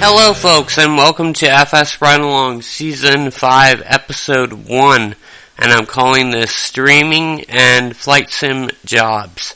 [0.00, 5.16] Hello, folks, and welcome to FS Ride Along Season 5, Episode 1.
[5.58, 9.52] And I'm calling this Streaming and Flight Sim Jobs.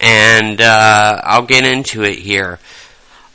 [0.00, 2.60] And uh, I'll get into it here.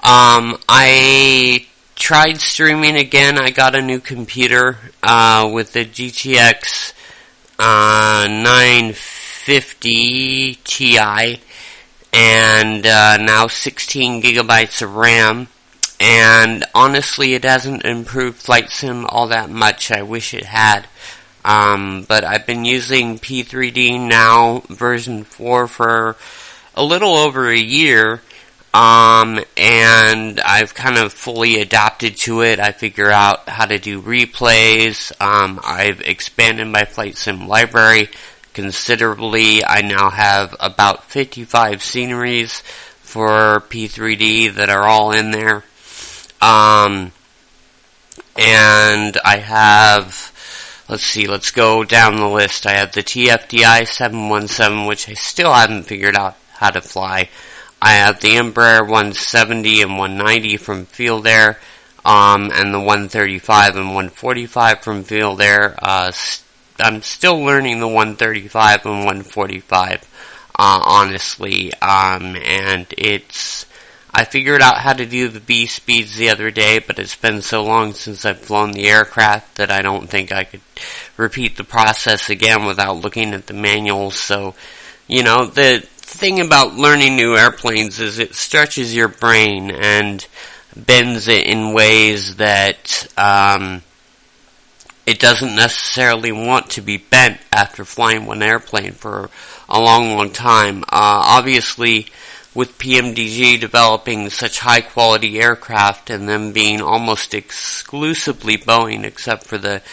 [0.01, 3.37] Um, I tried streaming again.
[3.37, 6.93] I got a new computer uh, with the GTX
[7.59, 11.41] uh, 950 Ti
[12.13, 15.49] and uh, now 16 gigabytes of RAM
[15.99, 19.91] and honestly, it hasn't improved Flight Sim all that much.
[19.91, 20.87] I wish it had.
[21.43, 26.15] Um, but I've been using P3D now, version 4, for
[26.75, 28.21] a little over a year.
[28.73, 32.59] Um, and I've kind of fully adapted to it.
[32.59, 35.11] I figure out how to do replays.
[35.21, 38.09] Um, I've expanded my Flight Sim library
[38.53, 39.63] considerably.
[39.63, 42.61] I now have about 55 sceneries
[43.01, 45.63] for P3D that are all in there.
[46.41, 47.11] Um,
[48.37, 52.65] and I have, let's see, let's go down the list.
[52.65, 57.29] I have the TFDI 717, which I still haven't figured out how to fly.
[57.81, 61.57] I have the Embraer 170 and 190 from FeelThere,
[62.03, 65.75] um, and the 135 and 145 from FeelThere.
[65.77, 66.43] Uh, st-
[66.79, 70.01] I'm still learning the 135 and 145,
[70.57, 73.66] uh, honestly, um, and it's,
[74.17, 77.43] I figured out how to do the V speeds the other day, but it's been
[77.43, 80.61] so long since I've flown the aircraft that I don't think I could
[81.17, 84.15] repeat the process again without looking at the manuals.
[84.15, 84.55] So,
[85.07, 90.25] you know, the thing about learning new airplanes is it stretches your brain and
[90.75, 93.83] bends it in ways that um,
[95.05, 99.29] it doesn't necessarily want to be bent after flying one airplane for
[99.69, 100.81] a long, long time.
[100.85, 102.07] Uh, obviously,
[102.57, 109.59] with PMDG developing such high quality aircraft and them being almost exclusively Boeing except for
[109.59, 109.83] the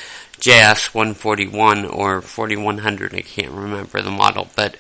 [0.41, 4.79] JS 141 or 4100, I can't remember the model, but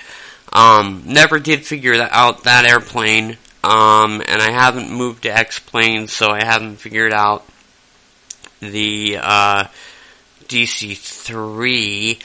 [0.50, 6.10] um, never did figure out that airplane, um, and I haven't moved to X planes,
[6.10, 7.44] so I haven't figured out
[8.60, 9.64] the uh,
[10.48, 12.18] DC3.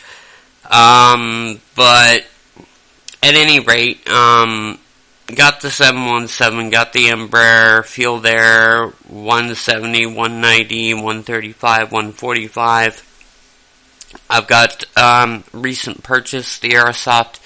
[0.71, 2.25] Um, but
[3.21, 4.79] at any rate, um,
[5.35, 13.05] got the 717, got the Embraer, FeelThere, 170, 190, 135, 145.
[14.29, 17.39] I've got um, recent purchase, the Aerosoft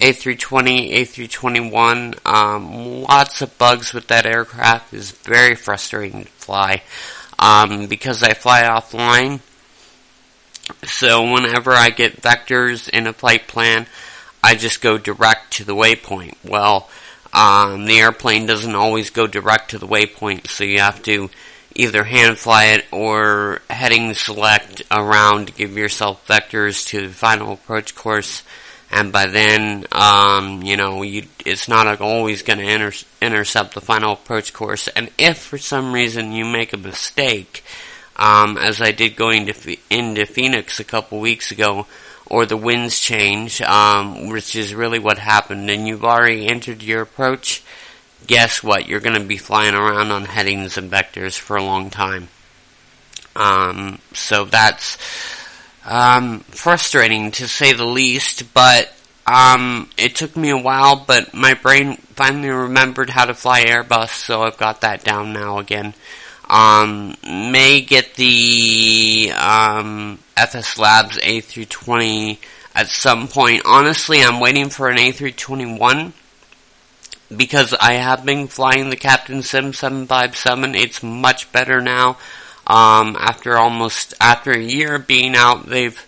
[0.00, 2.26] A320, A321.
[2.26, 4.92] Um, lots of bugs with that aircraft.
[4.92, 6.82] is very frustrating to fly
[7.38, 9.40] um, because I fly offline.
[10.84, 13.86] So whenever I get vectors in a flight plan,
[14.42, 16.34] I just go direct to the waypoint.
[16.44, 16.88] Well,
[17.32, 21.30] um, the airplane doesn't always go direct to the waypoint, so you have to
[21.74, 27.52] either hand fly it or heading select around to give yourself vectors to the final
[27.52, 28.42] approach course.
[28.90, 33.80] And by then, um, you know, you, it's not always going to inter- intercept the
[33.80, 34.88] final approach course.
[34.88, 37.62] And if for some reason you make a mistake,
[38.16, 41.86] um, as I did going to, into Phoenix a couple weeks ago,
[42.30, 47.02] or the winds change, um, which is really what happened, and you've already entered your
[47.02, 47.62] approach,
[48.26, 48.86] guess what?
[48.86, 52.28] You're going to be flying around on headings and vectors for a long time.
[53.34, 54.96] Um, so that's
[55.84, 58.92] um, frustrating to say the least, but
[59.26, 64.10] um, it took me a while, but my brain finally remembered how to fly Airbus,
[64.10, 65.94] so I've got that down now again.
[66.50, 72.38] Um, may get the um, FS Labs A320
[72.74, 73.62] at some point.
[73.64, 76.12] Honestly, I'm waiting for an A321
[77.34, 80.74] because I have been flying the Captain Sim 757.
[80.74, 82.18] It's much better now.
[82.66, 85.98] Um, after almost after a year being out, they've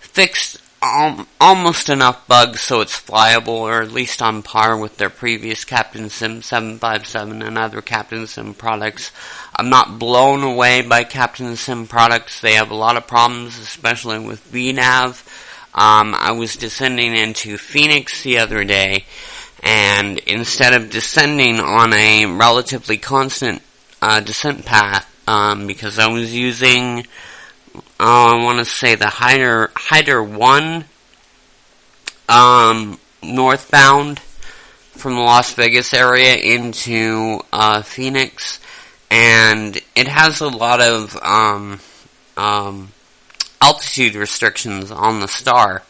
[0.00, 5.10] fixed um, almost enough bugs so it's flyable, or at least on par with their
[5.10, 9.12] previous Captain Sim 757 and other Captain Sim products.
[9.54, 12.40] I'm not blown away by Captain Sim products.
[12.40, 15.22] They have a lot of problems, especially with VNAV.
[15.74, 19.04] Um, I was descending into Phoenix the other day,
[19.62, 23.60] and instead of descending on a relatively constant
[24.00, 27.06] uh, descent path, um, because I was using
[27.74, 30.84] oh, I want to say the Hyder Hyder One
[32.28, 38.60] um, northbound from the Las Vegas area into uh, Phoenix,
[39.10, 41.80] and it has a lot of um,
[42.36, 42.92] um,
[43.60, 45.82] altitude restrictions on the star.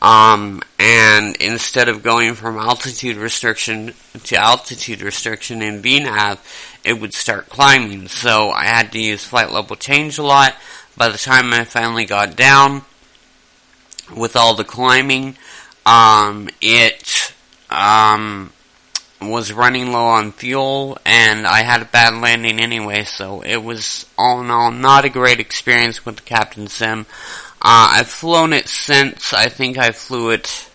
[0.00, 3.94] Um, and instead of going from altitude restriction
[4.24, 6.38] to altitude restriction in VNAV,
[6.84, 8.08] it would start climbing.
[8.08, 10.56] So I had to use flight level change a lot.
[10.96, 12.82] By the time I finally got down
[14.14, 15.36] with all the climbing,
[15.86, 17.32] um, it
[17.70, 18.52] um,
[19.20, 23.04] was running low on fuel, and I had a bad landing anyway.
[23.04, 27.06] So it was all in all not a great experience with the Captain Sim.
[27.60, 29.32] Uh, I've flown it since.
[29.32, 30.68] I think I flew it.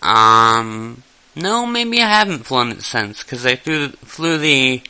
[0.00, 1.02] Um,
[1.34, 4.82] no, maybe I haven't flown it since because I flew flew the.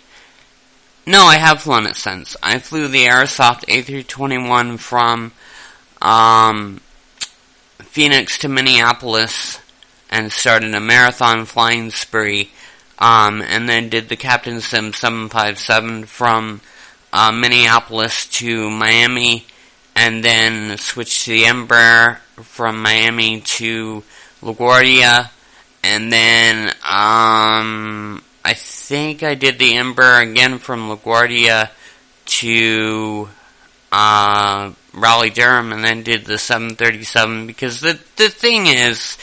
[1.08, 2.36] No, I have flown it since.
[2.42, 5.32] I flew the Aerosoft A321 from
[6.02, 6.82] um,
[7.78, 9.58] Phoenix to Minneapolis
[10.10, 12.50] and started a marathon flying spree.
[12.98, 16.60] Um, and then did the Captain Sim 757 from
[17.10, 19.46] uh, Minneapolis to Miami
[19.96, 24.02] and then switched to the Embraer from Miami to
[24.42, 25.30] LaGuardia,
[25.82, 31.70] and then um, I think I did the Ember again from LaGuardia
[32.26, 33.28] to
[33.92, 39.16] uh, Raleigh Durham, and then did the 737 because the the thing is.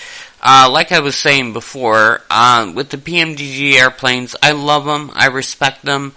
[0.47, 5.25] Uh, like I was saying before, uh, with the PMDG airplanes, I love them, I
[5.25, 6.13] respect them.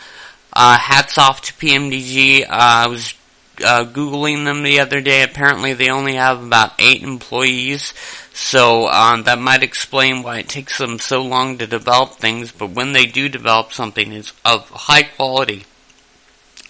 [0.52, 2.42] Uh, hats off to PMDG.
[2.42, 3.14] Uh, I was
[3.62, 5.22] uh, googling them the other day.
[5.22, 7.94] Apparently, they only have about eight employees,
[8.32, 12.52] so um, that might explain why it takes them so long to develop things.
[12.52, 15.64] But when they do develop something, it's of high quality,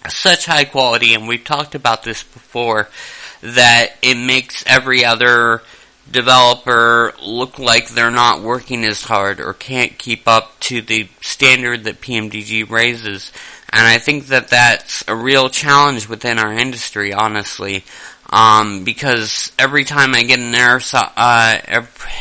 [0.07, 2.89] such high quality, and we've talked about this before,
[3.41, 5.61] that it makes every other
[6.11, 11.83] developer look like they're not working as hard or can't keep up to the standard
[11.83, 13.31] that PMDG raises.
[13.71, 17.83] And I think that that's a real challenge within our industry, honestly.
[18.31, 21.57] Um, because every time I get an airsoft, uh,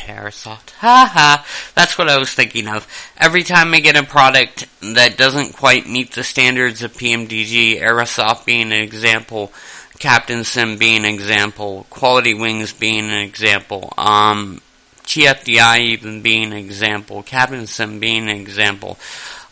[0.07, 2.87] airsoft, haha, that's what I was thinking of.
[3.19, 8.47] Every time I get a product that doesn't quite meet the standards of PMDG, Aerosoft
[8.47, 9.53] being an example,
[9.99, 14.63] Captain Sim being an example, Quality Wings being an example, um,
[15.05, 18.99] TFDI even being an example, Captain Sim being an example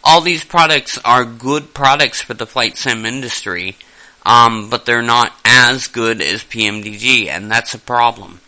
[0.07, 3.77] all these products are good products for the flight sim industry,
[4.25, 8.41] um, but they're not as good as PMDG, and that's a problem.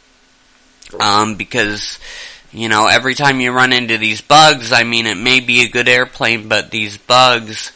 [1.01, 1.99] Um, because,
[2.53, 5.69] you know, every time you run into these bugs, I mean, it may be a
[5.69, 7.73] good airplane, but these bugs,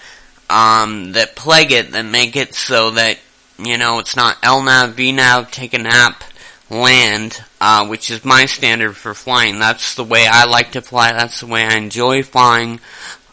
[0.48, 3.18] um, that plague it, that make it so that,
[3.58, 6.22] you know, it's not LNAV, VNAV, take a nap,
[6.70, 9.58] land, uh, which is my standard for flying.
[9.58, 11.12] That's the way I like to fly.
[11.12, 12.80] That's the way I enjoy flying.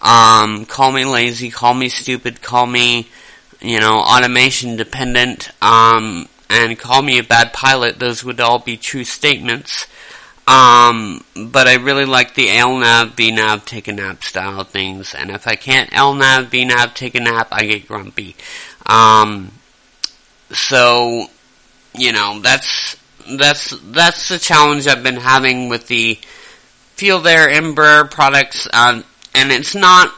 [0.01, 3.09] Um, call me lazy, call me stupid, call me,
[3.61, 7.99] you know, automation dependent, um, and call me a bad pilot.
[7.99, 9.87] Those would all be true statements.
[10.49, 15.13] Um, but I really like the LNAV, VNAV, take a nap style things.
[15.13, 18.35] And if I can't LNAV, VNAV, take a nap, I get grumpy.
[18.87, 19.51] Um,
[20.49, 21.27] so,
[21.93, 22.97] you know, that's,
[23.29, 26.17] that's, that's the challenge I've been having with the
[26.97, 28.67] FeelThere Embraer products.
[28.73, 29.03] Um,
[29.35, 30.09] and it's not.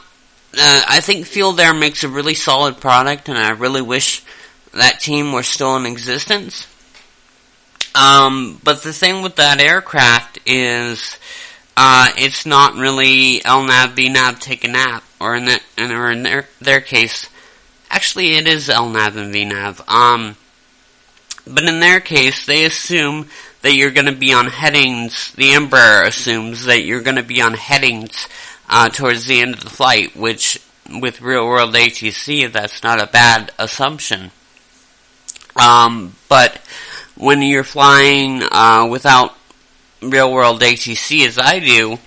[0.54, 4.22] Uh, I think FeelThere makes a really solid product, and I really wish
[4.74, 6.66] that team were still in existence.
[7.94, 11.18] Um, but the thing with that aircraft is,
[11.76, 16.80] uh, it's not really LNAV, VNAV, take a nap, or in or in their their
[16.80, 17.28] case,
[17.90, 19.88] actually it is LNAV and VNAV.
[19.88, 20.36] Um,
[21.46, 23.28] but in their case, they assume
[23.62, 25.32] that you're going to be on headings.
[25.32, 28.28] The Embraer assumes that you're going to be on headings
[28.72, 30.58] uh, towards the end of the flight, which
[30.90, 34.30] with real world ATC, that's not a bad assumption.
[35.60, 36.56] Um, but
[37.14, 39.36] when you're flying uh, without
[40.00, 41.98] real world ATC, as I do,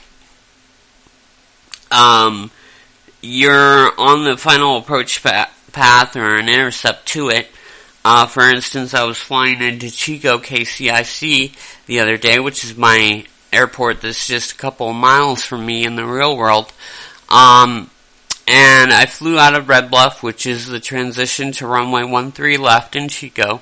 [1.91, 2.49] um,
[3.21, 7.47] you're on the final approach path or an intercept to it.
[8.03, 11.55] Uh, for instance, I was flying into Chico KCIC
[11.85, 15.85] the other day, which is my airport that's just a couple of miles from me
[15.85, 16.71] in the real world.
[17.29, 17.89] Um,
[18.47, 22.95] and I flew out of Red Bluff, which is the transition to runway 13 left
[22.95, 23.61] in Chico,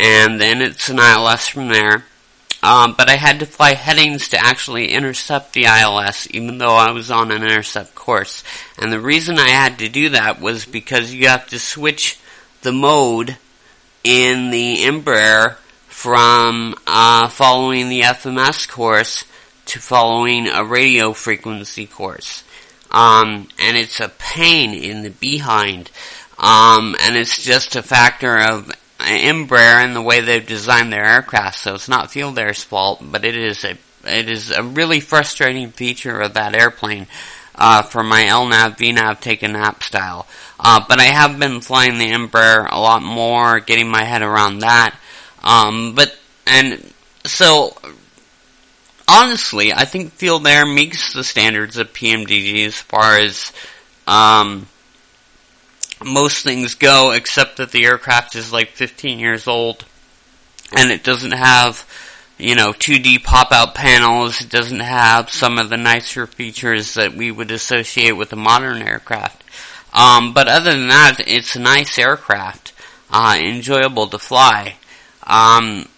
[0.00, 2.04] and then it's an ILS from there.
[2.62, 6.92] Um, but I had to fly headings to actually intercept the ILS, even though I
[6.92, 8.42] was on an intercept course.
[8.78, 12.18] And the reason I had to do that was because you have to switch
[12.62, 13.36] the mode
[14.02, 15.56] in the Embraer
[16.04, 19.24] from uh, following the FMS course
[19.64, 22.44] to following a radio frequency course.
[22.90, 25.90] Um, and it's a pain in the behind.
[26.38, 31.56] Um, and it's just a factor of Embraer and the way they've designed their aircraft.
[31.56, 36.20] So it's not FeelThere's fault, but it is a it is a really frustrating feature
[36.20, 37.06] of that airplane
[37.54, 40.26] uh, for my LNAV VNAV take a nap style.
[40.60, 44.58] Uh, but I have been flying the Embraer a lot more, getting my head around
[44.58, 44.94] that.
[45.44, 46.92] Um, but and
[47.24, 47.76] so
[49.06, 53.52] honestly, I think FeelThere meets the standards of PMDG as far as
[54.06, 54.66] um,
[56.04, 59.84] most things go, except that the aircraft is like 15 years old
[60.76, 61.86] and it doesn't have,
[62.38, 64.40] you know, 2D pop-out panels.
[64.40, 68.82] It doesn't have some of the nicer features that we would associate with a modern
[68.82, 69.44] aircraft.
[69.92, 72.72] Um, but other than that, it's a nice aircraft,
[73.10, 74.76] uh, enjoyable to fly.
[75.26, 75.88] Um,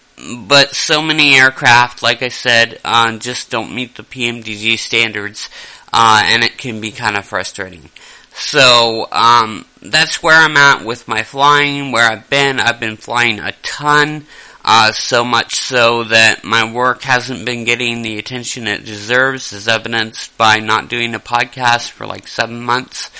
[0.47, 5.49] but so many aircraft, like I said, uh, just don't meet the PMDG standards,
[5.93, 7.89] uh, and it can be kind of frustrating.
[8.33, 12.59] So, um, that's where I'm at with my flying, where I've been.
[12.59, 14.25] I've been flying a ton,
[14.63, 19.67] uh, so much so that my work hasn't been getting the attention it deserves, as
[19.67, 23.11] evidenced by not doing a podcast for like seven months.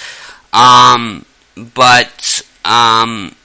[0.53, 3.35] Um, but, um,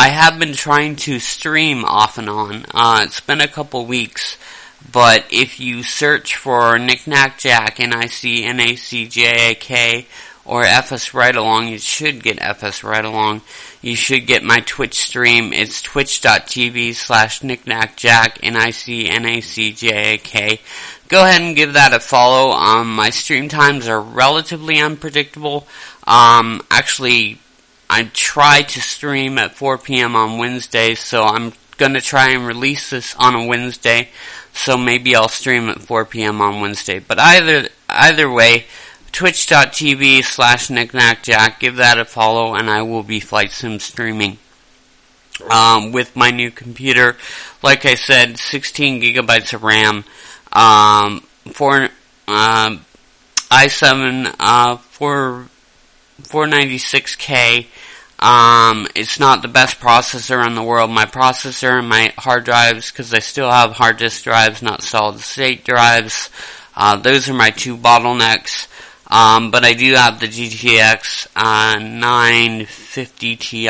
[0.00, 2.64] I have been trying to stream off and on.
[2.72, 4.38] Uh, it's been a couple weeks,
[4.92, 8.36] but if you search for NicNacJak, N-I-C-N-A-C-J-A-K,
[10.44, 13.42] or FS Ride Along, you should get FS Ride Along.
[13.82, 15.52] You should get my Twitch stream.
[15.52, 19.00] It's twitch.tv slash nicnacjak, N-I-C-N-A-C-J-A-K.
[21.08, 22.52] Go ahead and give that a follow.
[22.52, 25.66] Um, my stream times are relatively unpredictable.
[26.06, 27.40] Um, actually,
[27.90, 30.14] I try to stream at 4 p.m.
[30.14, 34.08] on Wednesdays, so I'm gonna try and release this on a Wednesday.
[34.52, 36.40] So maybe I'll stream at 4 p.m.
[36.40, 36.98] on Wednesday.
[36.98, 38.66] But either either way,
[39.12, 44.38] twitch.tv slash nicnacjak, give that a follow, and I will be flight sim streaming.
[45.50, 47.16] Um, with my new computer,
[47.62, 50.04] like I said, 16 gigabytes of RAM,
[50.52, 51.20] um,
[51.52, 51.84] four,
[52.26, 52.84] um,
[53.48, 55.48] i7, uh, 4,
[56.22, 57.66] 496K,
[58.20, 60.90] um, it's not the best processor in the world.
[60.90, 65.20] My processor and my hard drives, because I still have hard disk drives, not solid
[65.20, 66.30] state drives.
[66.74, 68.66] Uh, those are my two bottlenecks.
[69.10, 73.68] Um, but I do have the GTX uh, 950 Ti.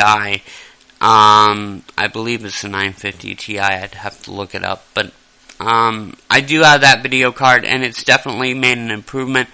[1.01, 3.59] Um, I believe it's the 950 Ti.
[3.59, 5.13] I'd have to look it up, but
[5.59, 9.49] um, I do have that video card, and it's definitely made an improvement.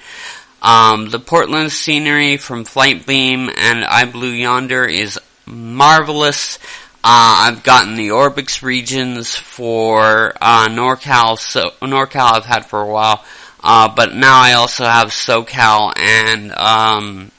[0.66, 6.58] Um, the Portland scenery from Flightbeam and iBlueYonder is marvelous.
[7.04, 12.88] Uh, I've gotten the Orbx regions for uh, NorCal, so NorCal I've had for a
[12.88, 13.24] while,
[13.64, 17.32] uh, but now I also have SoCal and um,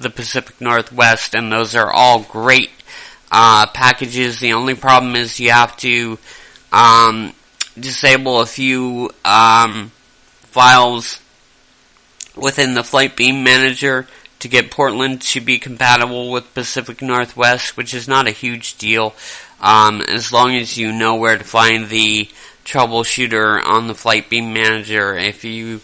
[0.00, 2.70] the Pacific Northwest, and those are all great
[3.30, 4.40] uh, packages.
[4.40, 6.18] The only problem is you have to
[6.72, 7.32] um,
[7.78, 9.92] disable a few um,
[10.50, 11.21] files
[12.36, 14.06] within the Flightbeam Manager
[14.40, 19.14] to get Portland to be compatible with Pacific Northwest, which is not a huge deal,
[19.60, 22.28] um, as long as you know where to find the
[22.64, 25.14] troubleshooter on the Flightbeam Manager.
[25.16, 25.80] If you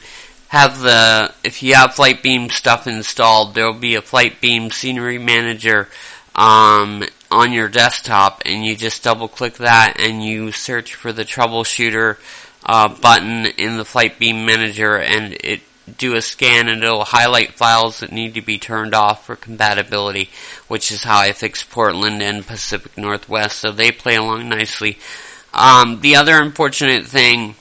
[0.49, 5.89] have the if you have Flightbeam stuff installed, there will be a Flightbeam Scenery Manager
[6.35, 11.25] um, on your desktop, and you just double click that and you search for the
[11.25, 12.17] troubleshooter
[12.65, 15.61] uh, button in the Flightbeam Manager, and it
[15.97, 20.31] do a scan and it'll highlight files that need to be turned off for compatibility,
[20.67, 24.99] which is how I fix Portland and Pacific Northwest, so they play along nicely.
[25.55, 27.55] Um, the other unfortunate thing,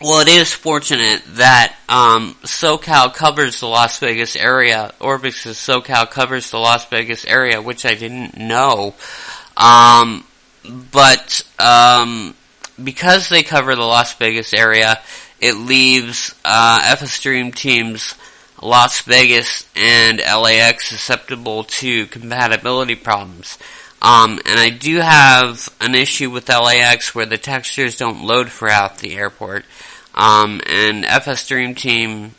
[0.00, 4.92] well, it is fortunate that um, SoCal covers the Las Vegas area.
[5.00, 8.94] Orbx's SoCal covers the Las Vegas area, which I didn't know.
[9.56, 10.24] Um,
[10.92, 12.34] but um,
[12.82, 15.00] because they cover the Las Vegas area,
[15.40, 18.14] it leaves uh, Dream Team's
[18.62, 23.58] Las Vegas and LAX susceptible to compatibility problems.
[24.02, 28.68] Um, and I do have an issue with LAX where the textures don't load for
[28.68, 29.64] half the airport.
[30.14, 32.34] Um, and FS Dream Team,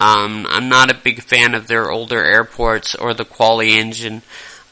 [0.00, 4.22] um, I'm not a big fan of their older airports or the quality engine.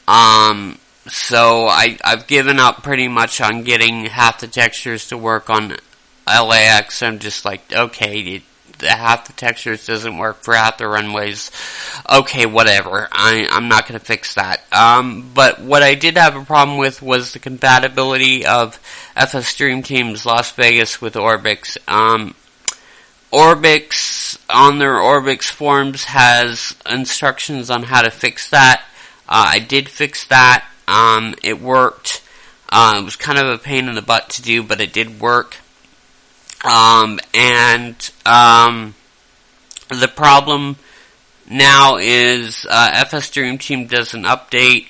[0.07, 5.49] Um, so I, I've given up pretty much on getting half the textures to work
[5.49, 5.77] on
[6.37, 8.43] LAX, I'm just like, okay, it,
[8.81, 11.51] half the textures doesn't work for half the runways.
[12.09, 13.07] Okay, whatever.
[13.11, 14.61] I, I'm not going to fix that.
[14.71, 18.79] Um, but what I did have a problem with was the compatibility of
[19.15, 21.77] FS Dream Team's Las Vegas with Orbx.
[21.87, 22.35] Um,
[23.31, 28.83] Orbx, on their Orbx forums, has instructions on how to fix that.
[29.27, 30.65] Uh, I did fix that.
[30.87, 32.23] Um, it worked.
[32.71, 35.19] Uh, it was kind of a pain in the butt to do, but it did
[35.19, 35.57] work.
[36.63, 38.95] Um, and um,
[39.89, 40.75] the problem
[41.49, 44.87] now is uh, FS Dream Team does an update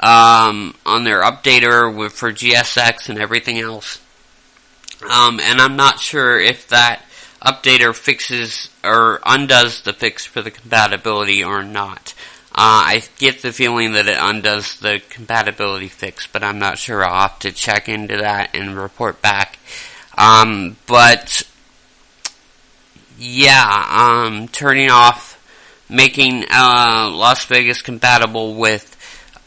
[0.00, 4.00] um, on their updater with, for GSX and everything else.
[5.08, 7.02] Um, and I'm not sure if that
[7.42, 12.14] updater fixes or undoes the fix for the compatibility or not.
[12.50, 17.04] Uh, I get the feeling that it undoes the compatibility fix, but I'm not sure.
[17.04, 19.58] I'll have to check into that and report back.
[20.16, 21.42] Um, but
[23.18, 25.40] yeah, um, turning off,
[25.88, 28.90] making uh, Las Vegas compatible with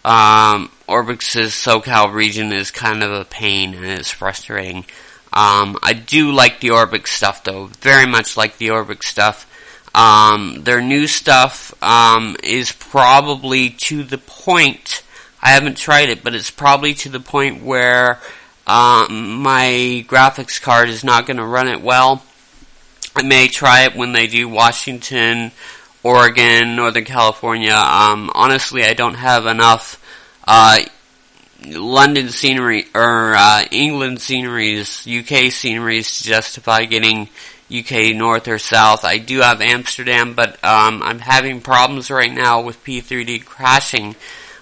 [0.05, 4.85] um, Orbx's SoCal region is kind of a pain and it's frustrating.
[5.33, 9.45] Um, I do like the Orbx stuff though, very much like the Orbix stuff.
[9.93, 15.03] Um, their new stuff um, is probably to the point.
[15.41, 18.19] I haven't tried it, but it's probably to the point where
[18.67, 22.21] um, my graphics card is not going to run it well.
[23.15, 25.51] I may try it when they do Washington,
[26.03, 27.73] Oregon, Northern California.
[27.73, 30.03] Um, honestly, I don't have enough
[30.45, 30.79] uh,
[31.65, 37.29] London scenery or uh, England sceneries, UK sceneries to justify getting
[37.75, 39.03] UK north or south.
[39.03, 44.15] I do have Amsterdam, but um, I'm having problems right now with P3D crashing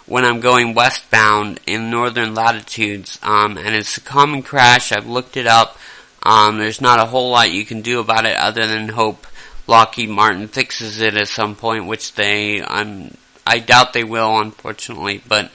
[0.05, 3.19] when I'm going westbound in northern latitudes.
[3.23, 4.91] Um, and it's a common crash.
[4.91, 5.77] I've looked it up.
[6.23, 9.27] Um, there's not a whole lot you can do about it other than hope
[9.67, 13.15] Lockheed Martin fixes it at some point, which they I'm
[13.47, 15.21] I doubt they will, unfortunately.
[15.27, 15.51] But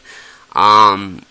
[0.54, 1.22] um,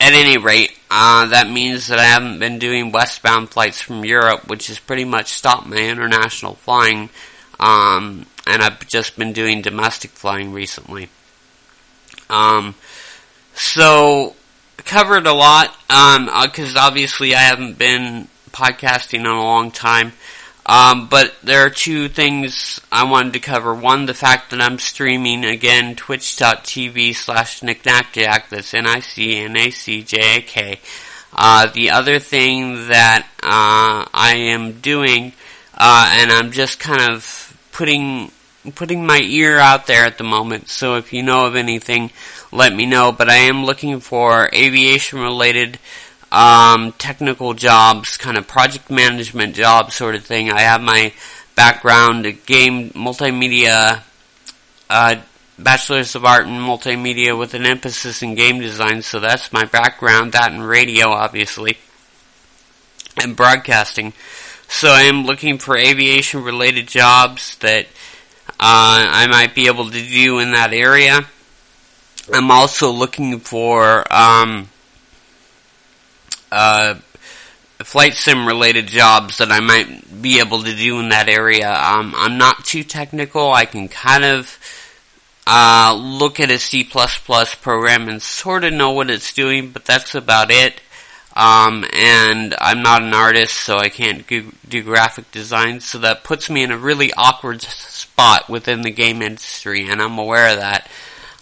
[0.00, 4.48] at any rate, uh, that means that I haven't been doing westbound flights from Europe,
[4.48, 7.10] which has pretty much stopped my international flying.
[7.58, 11.08] Um, and I've just been doing domestic flying recently.
[12.30, 12.74] Um,
[13.54, 14.34] so
[14.78, 20.12] covered a lot um because um, obviously I haven't been podcasting in a long time.
[20.68, 23.74] Um, but there are two things I wanted to cover.
[23.74, 28.50] One, the fact that I'm streaming again twitch.tv slash nicnacjak.
[28.50, 30.80] That's N-I-C-N-A-C-J-A-K.
[31.32, 35.32] Uh, the other thing that uh, I am doing,
[35.74, 38.30] uh, and I'm just kind of putting
[38.74, 40.68] putting my ear out there at the moment.
[40.68, 42.10] So if you know of anything,
[42.52, 43.12] let me know.
[43.12, 45.78] But I am looking for aviation related
[46.30, 50.50] um, technical jobs, kind of project management jobs, sort of thing.
[50.50, 51.12] I have my
[51.54, 54.02] background, game multimedia,
[54.90, 55.16] uh,
[55.58, 59.02] bachelor's of art in multimedia with an emphasis in game design.
[59.02, 60.32] So that's my background.
[60.32, 61.78] That and radio, obviously,
[63.22, 64.12] and broadcasting.
[64.68, 67.86] So I am looking for aviation related jobs that
[68.60, 71.20] I might be able to do in that area.
[72.32, 74.68] I'm also looking for um,
[76.52, 76.96] uh,
[77.78, 81.70] flight sim related jobs that I might be able to do in that area.
[81.72, 83.50] Um, I'm not too technical.
[83.52, 84.58] I can kind of
[85.46, 86.84] uh, look at a C++
[87.62, 90.80] program and sort of know what it's doing, but that's about it.
[91.38, 96.24] Um, and I'm not an artist, so I can't do, do graphic design, so that
[96.24, 100.56] puts me in a really awkward spot within the game industry, and I'm aware of
[100.56, 100.90] that.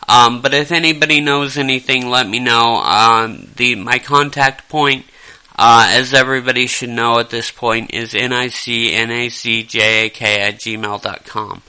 [0.06, 2.76] Um, but if anybody knows anything, let me know.
[2.76, 5.06] Um, the my contact point,
[5.58, 11.62] uh, as everybody should know at this point, is nicnacjak at gmail.com.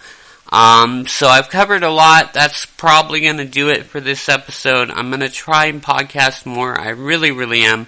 [0.49, 2.33] Um, so I've covered a lot.
[2.33, 4.89] That's probably going to do it for this episode.
[4.89, 6.79] I'm going to try and podcast more.
[6.79, 7.87] I really, really am.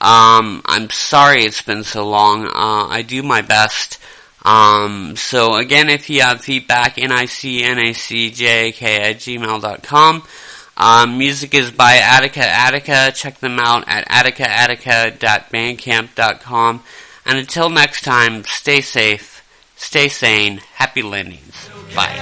[0.00, 2.46] Um, I'm sorry it's been so long.
[2.46, 3.98] Uh, I do my best.
[4.44, 10.22] Um, so again, if you have feedback, nicnacjak at gmail.com.
[10.76, 13.10] Um, music is by Attica Attica.
[13.12, 16.84] Check them out at atticaattica.bandcamp.com.
[17.26, 19.42] And until next time, stay safe,
[19.76, 21.67] stay sane, happy landings.
[21.94, 22.18] Bye.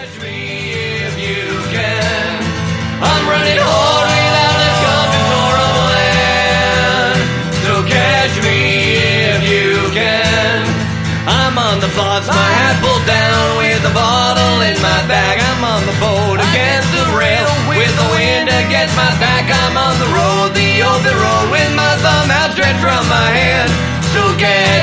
[11.97, 15.41] thoughts, my hat pulled down with a bottle in my bag.
[15.41, 19.49] I'm on the boat against the rail with the wind against my back.
[19.49, 23.73] I'm on the road, the open road with my thumb outstretched from my hand.
[24.13, 24.76] So catch